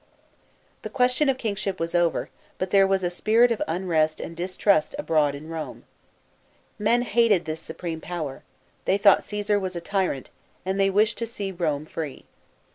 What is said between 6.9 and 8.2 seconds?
hated this supreme